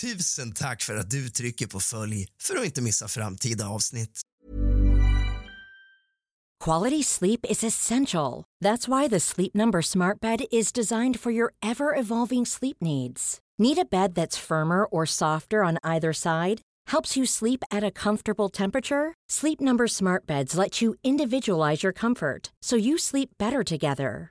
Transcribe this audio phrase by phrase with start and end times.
[0.00, 4.20] Tusen tack för att du trycker på följ för att inte missa framtida avsnitt.
[6.64, 8.44] Quality sleep is essential.
[8.64, 13.38] That's why the Sleep Number Smart Bed is designed for your ever evolving sleep needs.
[13.58, 16.60] Need a bed that's firmer or softer on either side?
[16.92, 19.14] Helps you sleep at a comfortable temperature?
[19.30, 24.30] Sleep Number Smart Beds let you individualize your comfort so you sleep better together.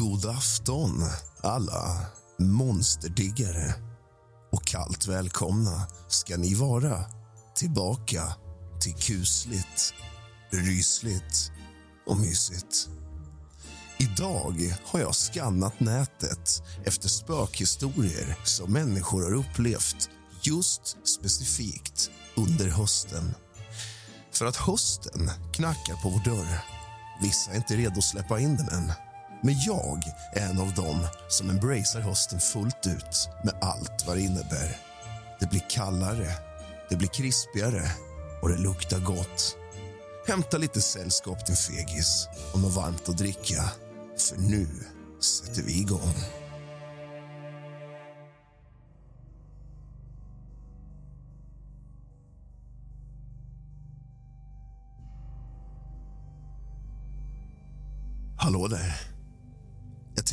[0.00, 1.04] God afton,
[1.40, 2.06] alla
[2.38, 3.74] monsterdiggare.
[4.52, 7.04] Och kallt välkomna ska ni vara
[7.54, 8.22] tillbaka
[8.80, 9.94] till kusligt,
[10.50, 11.52] rysligt
[12.06, 12.88] och mysigt.
[13.98, 20.10] Idag har jag skannat nätet efter spökhistorier som människor har upplevt
[20.42, 23.34] just specifikt under hösten.
[24.32, 26.64] För att hösten knackar på vår dörr.
[27.22, 28.92] Vissa är inte redo att släppa in den än.
[29.42, 30.02] Men jag
[30.32, 34.76] är en av dem som embracear hösten fullt ut med allt vad det innebär.
[35.40, 36.28] Det blir kallare,
[36.88, 37.90] det blir krispigare
[38.42, 39.56] och det luktar gott.
[40.26, 43.62] Hämta lite sällskap till fegis och något varmt att dricka.
[44.18, 44.66] För nu
[45.20, 46.14] sätter vi igång.
[58.36, 59.09] Hallå där.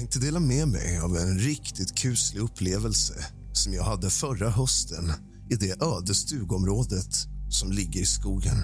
[0.07, 3.13] Jag tänkte dela med mig av en riktigt kuslig upplevelse
[3.53, 5.13] som jag hade förra hösten
[5.49, 7.15] i det öde stugområdet
[7.49, 8.57] som ligger i skogen.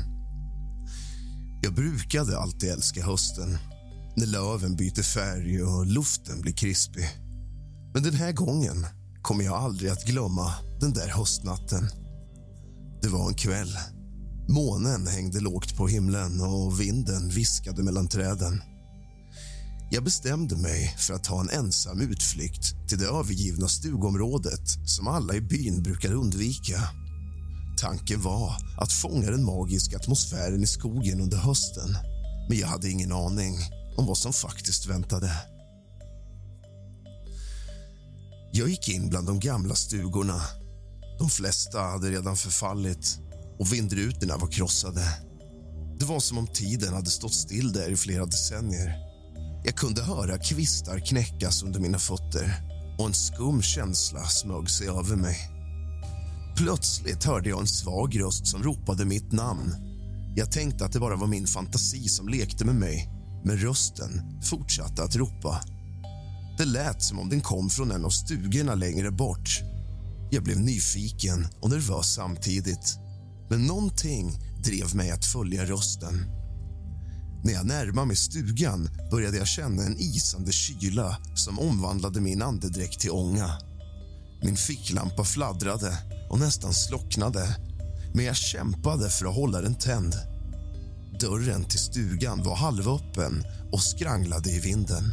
[1.61, 3.57] Jag brukade alltid älska hösten
[4.15, 7.09] när löven byter färg och luften blir krispig.
[7.93, 8.85] Men den här gången
[9.21, 11.89] kommer jag aldrig att glömma den där höstnatten.
[13.01, 13.77] Det var en kväll.
[14.49, 18.61] Månen hängde lågt på himlen och vinden viskade mellan träden.
[19.93, 25.35] Jag bestämde mig för att ta en ensam utflykt till det övergivna stugområdet som alla
[25.35, 26.79] i byn brukar undvika.
[27.81, 31.97] Tanken var att fånga den magiska atmosfären i skogen under hösten
[32.49, 33.55] men jag hade ingen aning
[33.97, 35.31] om vad som faktiskt väntade.
[38.53, 40.41] Jag gick in bland de gamla stugorna.
[41.19, 43.19] De flesta hade redan förfallit
[43.59, 45.03] och vindrutorna var krossade.
[45.99, 49.12] Det var som om tiden hade stått still där i flera decennier.
[49.65, 52.53] Jag kunde höra kvistar knäckas under mina fötter
[52.99, 55.37] och en skum känsla smög sig över mig.
[56.57, 59.75] Plötsligt hörde jag en svag röst som ropade mitt namn.
[60.35, 63.09] Jag tänkte att det bara var min fantasi som lekte med mig
[63.45, 65.61] men rösten fortsatte att ropa.
[66.57, 69.59] Det lät som om den kom från en av stugorna längre bort.
[70.31, 72.97] Jag blev nyfiken och nervös samtidigt.
[73.49, 74.31] Men någonting
[74.63, 76.25] drev mig att följa rösten.
[77.43, 82.99] När jag närmade mig stugan började jag känna en isande kyla som omvandlade min andedräkt
[82.99, 83.57] till ånga.
[84.43, 85.97] Min ficklampa fladdrade
[86.29, 87.57] och nästan slocknade
[88.13, 90.15] men jag kämpade för att hålla den tänd.
[91.19, 95.03] Dörren till stugan var halvöppen och skranglade i vinden.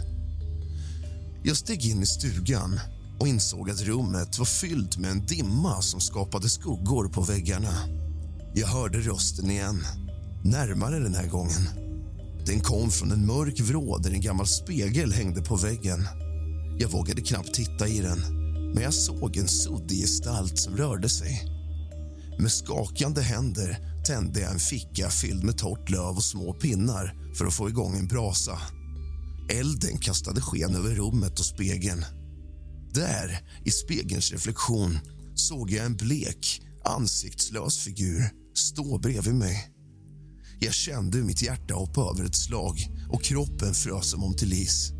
[1.42, 2.80] Jag steg in i stugan
[3.20, 7.74] och insåg att rummet var fyllt med en dimma som skapade skuggor på väggarna.
[8.54, 9.84] Jag hörde rösten igen,
[10.44, 11.89] närmare den här gången.
[12.46, 16.08] Den kom från en mörk vrå där en gammal spegel hängde på väggen.
[16.78, 18.18] Jag vågade knappt titta i den.
[18.74, 21.42] men jag såg en suddig gestalt som rörde sig.
[22.38, 27.46] Med skakande händer tände jag en ficka fylld med torrt löv och små pinnar för
[27.46, 28.58] att få igång en brasa.
[29.50, 32.04] Elden kastade sken över rummet och spegeln.
[32.94, 34.98] Där, i spegelns reflektion,
[35.34, 39.70] såg jag en blek, ansiktslös figur stå bredvid mig.
[40.62, 44.52] Jag kände hur mitt hjärta hoppade över ett slag och kroppen frös som om till
[44.52, 44.92] is.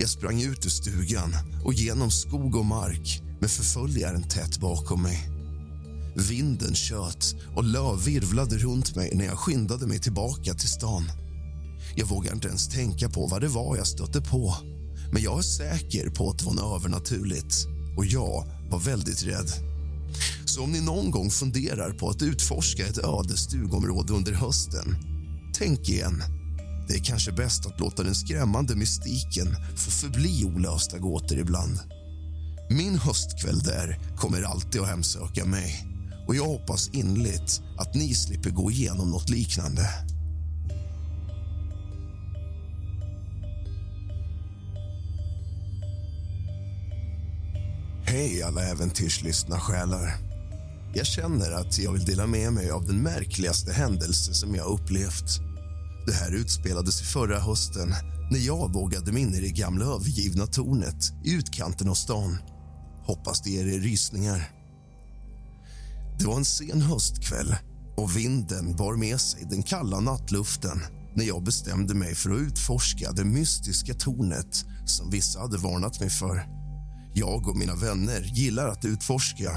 [0.00, 1.34] Jag sprang ut ur stugan
[1.64, 5.28] och genom skog och mark med förföljaren tätt bakom mig.
[6.28, 11.04] Vinden tjöt och löv virvlade runt mig när jag skyndade mig tillbaka till stan.
[11.96, 14.54] Jag vågar inte ens tänka på vad det var jag stötte på
[15.12, 17.66] men jag är säker på att det var något övernaturligt
[17.96, 19.67] och jag var väldigt rädd.
[20.48, 24.96] Så om ni någon gång funderar på att utforska ett öde stugområde under hösten,
[25.54, 26.22] tänk igen.
[26.88, 31.78] Det är kanske bäst att låta den skrämmande mystiken få förbli olösta gåtor ibland.
[32.70, 35.86] Min höstkväll där kommer alltid att hemsöka mig
[36.28, 39.88] och jag hoppas innerligt att ni slipper gå igenom något liknande.
[48.06, 50.27] Hej alla äventyrslystna själar.
[50.94, 55.40] Jag känner att jag vill dela med mig av den märkligaste händelse som jag upplevt.
[56.06, 57.94] Det här utspelades sig förra hösten
[58.30, 62.38] när jag vågade mig in i det gamla övergivna tornet i utkanten av stan.
[63.06, 64.50] Hoppas det ger er rysningar.
[66.18, 67.56] Det var en sen höstkväll
[67.96, 70.80] och vinden bar med sig den kalla nattluften
[71.14, 76.10] när jag bestämde mig för att utforska det mystiska tornet som vissa hade varnat mig
[76.10, 76.46] för.
[77.14, 79.50] Jag och mina vänner gillar att utforska.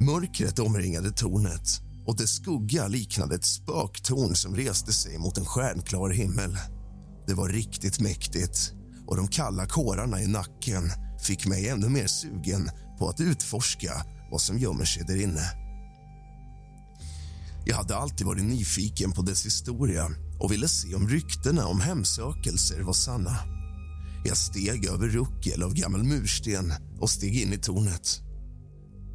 [0.00, 6.10] Mörkret omringade tornet och dess skugga liknade ett spöktorn som reste sig mot en stjärnklar
[6.10, 6.58] himmel.
[7.26, 8.72] Det var riktigt mäktigt
[9.06, 10.90] och de kalla kårarna i nacken
[11.22, 13.92] fick mig ännu mer sugen på att utforska
[14.30, 15.64] vad som gömmer sig där inne.
[17.66, 20.10] Jag hade alltid varit nyfiken på dess historia
[20.40, 23.38] och ville se om ryktena om hemsökelser var sanna.
[24.24, 28.20] Jag steg över ruckel av gammal mursten och steg in i tornet.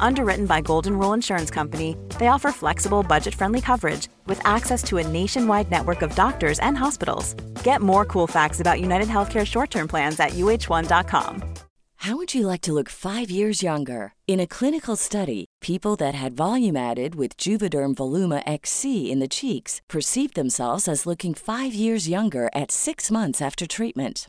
[0.00, 4.98] Underwritten by Golden Rule Insurance Company, they offer flexible, budget friendly coverage with access to
[4.98, 7.34] a nationwide network of doctors and hospitals.
[7.62, 11.42] Get more cool facts about United Healthcare short term plans at uh1.com.
[12.02, 14.14] How would you like to look five years younger?
[14.28, 19.26] In a clinical study, people that had volume added with Juvederm Voluma XC in the
[19.26, 24.28] cheeks perceived themselves as looking five years younger at six months after treatment.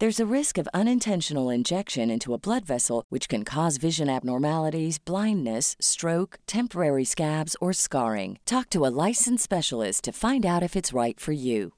[0.00, 4.98] There's a risk of unintentional injection into a blood vessel, which can cause vision abnormalities,
[5.04, 8.38] blindness, stroke, temporary scabs, or scarring.
[8.44, 11.72] Talk to a licensed specialist to find out if it's right for you.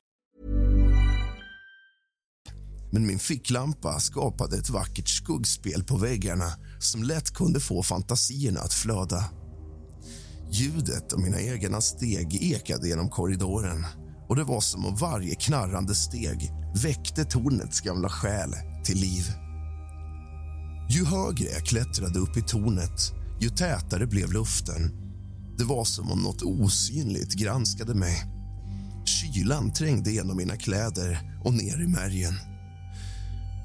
[2.90, 8.72] Men min ficklampa skapade ett vackert skuggspel på väggarna som lätt kunde få fantasierna att
[8.72, 9.24] flöda.
[10.52, 13.84] Ljudet av mina egna steg ekade genom korridoren
[14.30, 19.24] och det var som om varje knarrande steg väckte tornets gamla själ till liv.
[20.90, 24.90] Ju högre jag klättrade upp i tornet, ju tätare blev luften.
[25.58, 28.24] Det var som om något osynligt granskade mig.
[29.04, 32.34] Kylan trängde genom mina kläder och ner i märgen.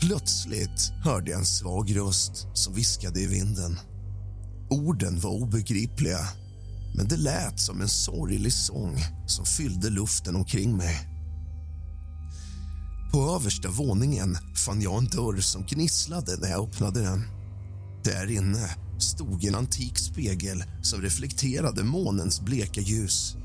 [0.01, 3.79] Plötsligt hörde jag en svag röst som viskade i vinden.
[4.69, 6.19] Orden var obegripliga,
[6.97, 8.97] men det lät som en sorglig sång
[9.27, 11.09] som fyllde luften omkring mig.
[13.11, 17.23] På översta våningen fann jag en dörr som gnisslade när jag öppnade den.
[18.03, 23.35] Där inne stod en antik spegel som reflekterade månens bleka ljus.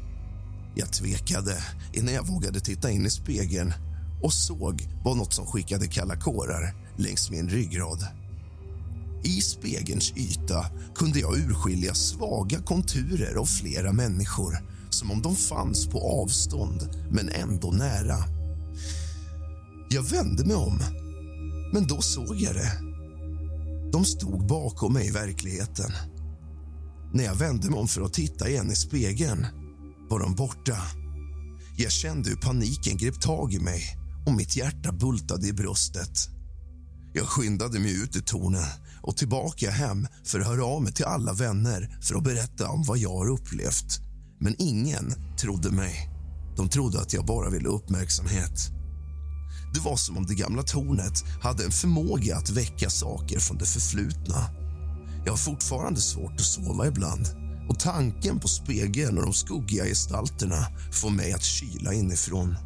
[0.75, 3.73] Jag tvekade innan jag vågade titta in i spegeln
[4.23, 8.20] och såg vad något som skickade kalla kårar längs min ryggrad.
[9.23, 14.59] I spegelns yta kunde jag urskilja svaga konturer av flera människor
[14.91, 18.17] som om de fanns på avstånd, men ändå nära.
[19.91, 20.79] Jag vände mig om,
[21.73, 22.73] men då såg jag det.
[23.93, 25.93] De stod bakom mig i verkligheten.
[27.13, 29.47] När jag vände mig om för att titta igen i spegeln
[30.11, 30.77] var de borta.
[31.77, 33.83] Jag kände hur paniken grep tag i mig
[34.27, 36.29] och mitt hjärta bultade i bröstet.
[37.13, 38.65] Jag skyndade mig ut ur tornen
[39.03, 42.83] och tillbaka hem för att höra av mig till alla vänner för att berätta om
[42.83, 44.01] vad jag har upplevt.
[44.41, 46.09] Men ingen trodde mig.
[46.57, 48.71] De trodde att jag bara ville uppmärksamhet.
[49.75, 53.67] Det var som om det gamla tornet hade en förmåga att väcka saker från det
[53.67, 54.51] förflutna.
[55.25, 57.27] Jag har fortfarande svårt att sova ibland
[57.69, 62.57] och tanken på spegeln och de skuggiga gestalterna får mig att kyla inifrån.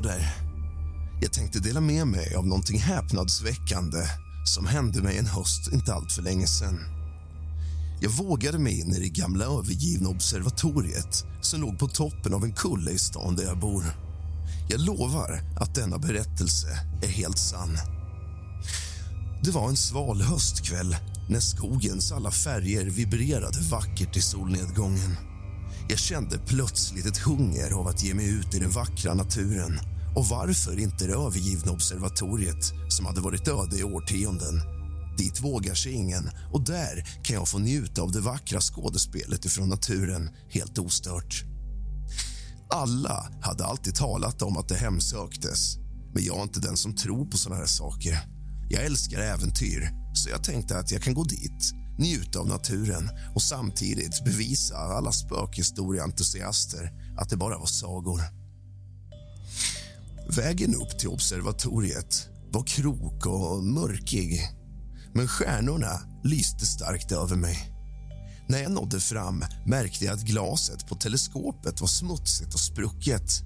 [0.00, 0.34] Där.
[1.20, 3.98] Jag tänkte dela med mig av någonting häpnadsväckande
[4.44, 6.78] som hände mig en höst inte allt för länge sedan.
[8.00, 12.52] Jag vågade mig in i det gamla övergivna observatoriet som låg på toppen av en
[12.52, 13.84] kulle i stan där jag bor.
[14.68, 16.68] Jag lovar att denna berättelse
[17.02, 17.78] är helt sann.
[19.42, 20.96] Det var en sval höstkväll
[21.28, 25.16] när skogens alla färger vibrerade vackert i solnedgången.
[25.88, 29.78] Jag kände plötsligt ett hunger av att ge mig ut i den vackra naturen.
[30.16, 34.60] Och varför inte det övergivna observatoriet som hade varit öde i årtionden?
[35.18, 39.68] Dit vågar sig ingen och där kan jag få njuta av det vackra skådespelet ifrån
[39.68, 41.44] naturen helt ostört.
[42.70, 45.76] Alla hade alltid talat om att det hemsöktes
[46.14, 48.18] men jag är inte den som tror på såna här saker.
[48.70, 53.42] Jag älskar äventyr, så jag tänkte att jag kan gå dit njuta av naturen och
[53.42, 58.20] samtidigt bevisa alla spökhistorieentusiaster att det bara var sagor.
[60.36, 64.40] Vägen upp till observatoriet var krok och mörkig
[65.14, 67.72] men stjärnorna lyste starkt över mig.
[68.48, 73.42] När jag nådde fram märkte jag att glaset på teleskopet var smutsigt och sprucket.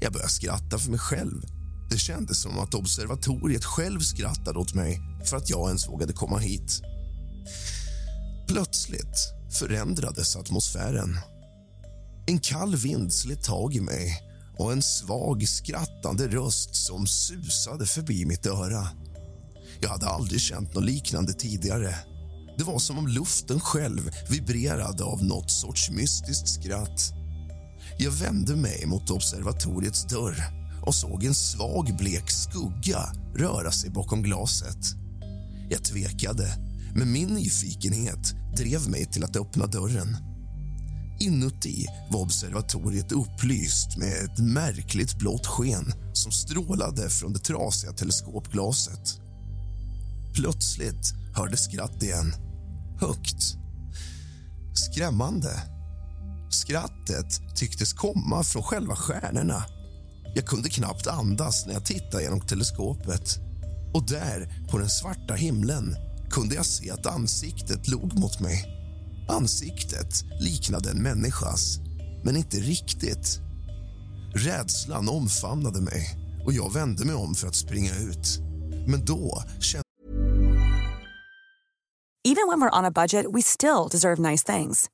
[0.00, 1.42] Jag började skratta för mig själv.
[1.90, 6.38] Det kändes som att observatoriet själv skrattade åt mig för att jag ens vågade komma
[6.38, 6.82] hit.
[8.52, 11.18] Plötsligt förändrades atmosfären.
[12.26, 14.18] En kall vind slet tag i mig
[14.58, 18.88] och en svag, skrattande röst som susade förbi mitt öra.
[19.80, 21.94] Jag hade aldrig känt något liknande tidigare.
[22.58, 27.12] Det var som om luften själv vibrerade av något sorts mystiskt skratt.
[27.98, 30.44] Jag vände mig mot observatoriets dörr
[30.86, 34.84] och såg en svag, blek skugga röra sig bakom glaset.
[35.70, 40.16] Jag tvekade, men min nyfikenhet drev mig till att öppna dörren.
[41.20, 49.20] Inuti var observatoriet upplyst med ett märkligt blått sken som strålade från det trasiga teleskopglaset.
[50.34, 52.32] Plötsligt hördes skratt igen.
[53.00, 53.56] Högt.
[54.74, 55.50] Skrämmande.
[56.50, 59.64] Skrattet tycktes komma från själva stjärnorna.
[60.34, 63.38] Jag kunde knappt andas när jag tittade genom teleskopet.
[63.94, 65.96] Och där, på den svarta himlen,
[66.30, 68.64] kunde jag se att ansiktet log mot mig.
[69.28, 71.78] Ansiktet liknade en människas,
[72.24, 73.40] men inte riktigt.
[74.34, 78.38] Rädslan omfamnade mig och jag vände mig om för att springa ut.
[78.86, 79.84] Men då kände
[82.24, 84.90] Even when we're on a budget we still deserve nice things.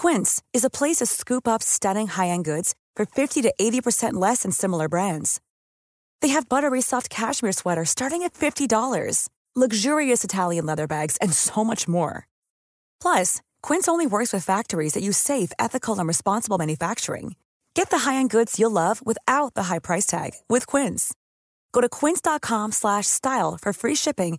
[0.00, 4.42] Quince is a place to scoop up stunning high-end goods for 50 to 80% less
[4.42, 5.40] than similar brands.
[6.22, 11.62] They have buttery soft cashmere sweaters starting at $50 luxurious Italian leather bags, and so
[11.62, 12.26] much more.
[13.00, 17.36] Plus, Quince only works with factories that use safe, ethical, and responsible manufacturing.
[17.74, 21.14] Get the high-end goods you'll love without the high price tag with Quince.
[21.72, 24.38] Go to quince.com/style for free shipping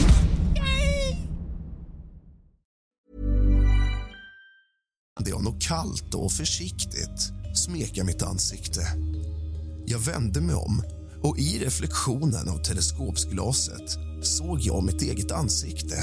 [5.23, 8.81] Det jag något kallt och försiktigt smeka mitt ansikte.
[9.85, 10.83] Jag vände mig om
[11.23, 15.95] och i reflektionen av teleskopsglaset såg jag mitt eget ansikte,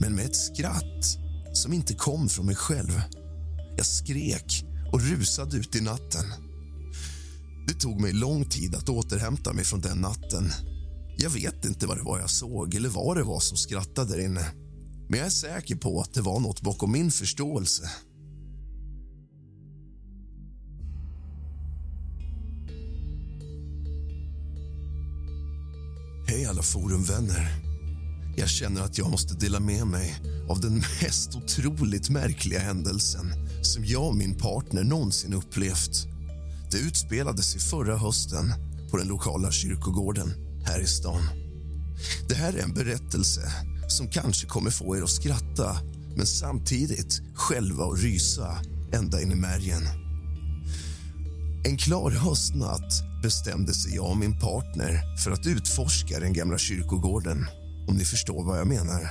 [0.00, 1.18] men med ett skratt
[1.52, 3.02] som inte kom från mig själv.
[3.76, 6.24] Jag skrek och rusade ut i natten.
[7.68, 10.50] Det tog mig lång tid att återhämta mig från den natten.
[11.18, 14.24] Jag vet inte vad det var jag såg eller vad det var som skrattade där
[14.24, 14.46] inne.
[15.08, 17.90] Men jag är säker på att det var något bakom min förståelse.
[26.34, 27.56] Hej alla forumvänner.
[28.36, 30.16] Jag känner att jag måste dela med mig
[30.48, 36.06] av den mest otroligt märkliga händelsen som jag och min partner någonsin upplevt.
[36.70, 38.52] Det utspelade sig förra hösten
[38.90, 40.32] på den lokala kyrkogården
[40.64, 41.22] här i stan.
[42.28, 43.52] Det här är en berättelse
[43.88, 45.76] som kanske kommer få er att skratta
[46.16, 48.58] men samtidigt själva att rysa
[48.92, 49.82] ända in i märgen.
[51.64, 57.46] En klar höstnatt bestämde sig jag och min partner för att utforska den gamla kyrkogården,
[57.88, 59.10] om ni förstår vad jag menar.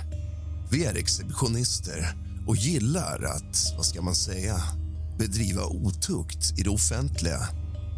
[0.71, 2.15] Vi är exhibitionister
[2.47, 4.61] och gillar att, vad ska man säga,
[5.19, 7.39] bedriva otukt i det offentliga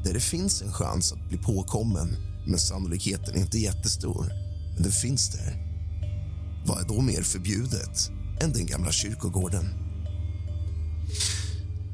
[0.04, 4.25] där det finns en chans att bli påkommen, men sannolikheten är inte jättestor.
[4.73, 5.65] Men den finns där.
[6.67, 8.10] Vad är då mer förbjudet
[8.41, 9.85] än den gamla kyrkogården?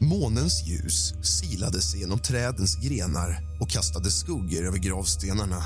[0.03, 5.63] Månens ljus silade sig genom trädens grenar och kastade skuggor över gravstenarna.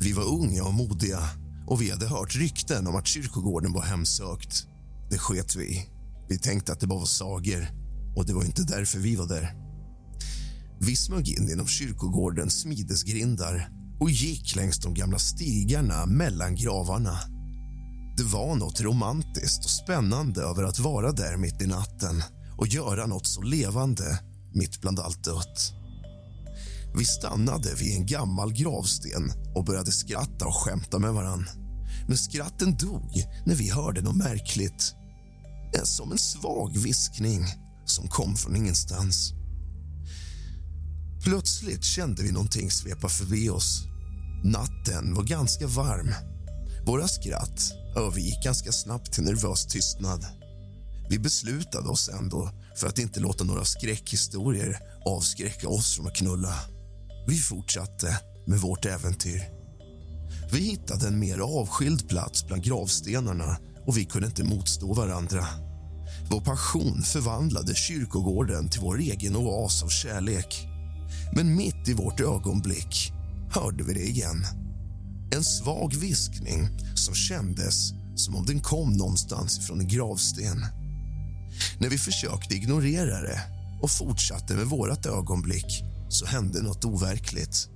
[0.00, 1.18] Vi var unga och modiga
[1.66, 4.66] och vi hade hört rykten om att kyrkogården var hemsökt.
[5.10, 5.88] Det sket vi
[6.28, 7.68] Vi tänkte att det bara var sagor
[8.16, 9.54] och det var inte därför vi var där.
[10.80, 17.18] Vi smög in genom kyrkogårdens smidesgrindar och gick längs de gamla stigarna mellan gravarna.
[18.16, 22.22] Det var något romantiskt och spännande över att vara där mitt i natten
[22.56, 24.20] och göra något så levande
[24.54, 25.72] mitt bland allt dött.
[26.98, 31.46] Vi stannade vid en gammal gravsten och började skratta och skämta med varann.
[32.08, 34.94] Men skratten dog när vi hörde något märkligt.
[35.84, 37.44] Som en svag viskning
[37.84, 39.32] som kom från ingenstans.
[41.24, 43.84] Plötsligt kände vi någonting svepa förbi oss.
[44.44, 46.14] Natten var ganska varm.
[46.86, 50.26] Våra skratt övergick ganska snabbt till nervös tystnad.
[51.08, 56.54] Vi beslutade oss ändå för att inte låta några skräckhistorier avskräcka oss från att knulla.
[57.26, 59.42] Vi fortsatte med vårt äventyr.
[60.52, 65.46] Vi hittade en mer avskild plats bland gravstenarna och vi kunde inte motstå varandra.
[66.30, 70.66] Vår passion förvandlade kyrkogården till vår egen oas av kärlek.
[71.34, 73.12] Men mitt i vårt ögonblick
[73.50, 74.44] hörde vi det igen.
[75.34, 80.64] En svag viskning som kändes som om den kom någonstans ifrån en gravsten.
[81.78, 83.40] När vi försökte ignorera det
[83.82, 87.68] och fortsatte med vårt ögonblick så hände något overkligt.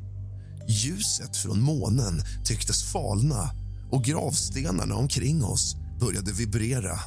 [0.69, 3.51] Ljuset från månen tycktes falna
[3.91, 6.99] och gravstenarna omkring oss började vibrera.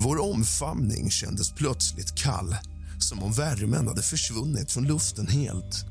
[0.00, 2.56] Vår omfamning kändes plötsligt kall
[2.98, 5.84] som om värmen hade försvunnit från luften helt.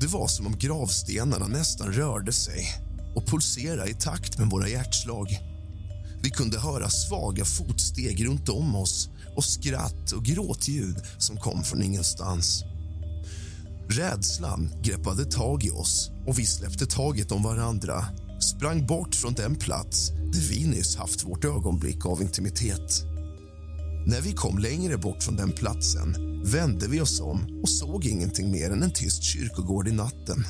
[0.00, 2.66] Det var som om gravstenarna nästan rörde sig
[3.14, 5.38] och pulserade i takt med våra hjärtslag.
[6.24, 11.82] Vi kunde höra svaga fotsteg runt om oss och skratt och gråtljud som kom från
[11.82, 12.64] ingenstans.
[13.88, 18.04] Rädslan greppade tag i oss och vi släppte taget om varandra
[18.40, 23.04] sprang bort från den plats där vi nyss haft vårt ögonblick av intimitet.
[24.06, 28.50] När vi kom längre bort från den platsen vände vi oss om och såg ingenting
[28.50, 30.44] mer än en tyst kyrkogård i natten.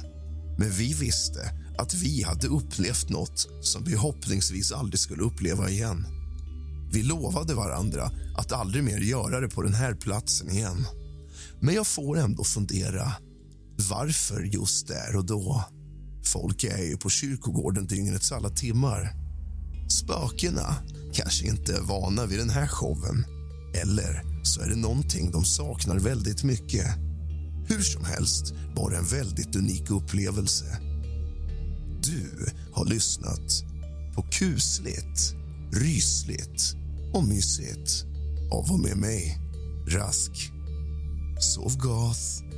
[0.59, 1.41] Men vi visste
[1.79, 6.07] att vi hade upplevt något som vi hoppningsvis aldrig skulle uppleva igen.
[6.93, 10.87] Vi lovade varandra att aldrig mer göra det på den här platsen igen.
[11.61, 13.13] Men jag får ändå fundera.
[13.91, 15.65] Varför just där och då?
[16.25, 19.15] Folk är ju på kyrkogården dygnets alla timmar.
[19.89, 20.77] Spökena
[21.13, 23.25] kanske inte är vana vid den här showen.
[23.83, 26.87] Eller så är det någonting de saknar väldigt mycket.
[27.69, 30.65] Hur som helst var det en väldigt unik upplevelse.
[32.07, 33.65] Du har lyssnat
[34.15, 35.35] på kusligt,
[35.73, 36.77] rysligt
[37.13, 38.05] och mysigt
[38.53, 39.39] av och med mig,
[39.89, 40.53] Rask.
[41.41, 42.54] Sov gott.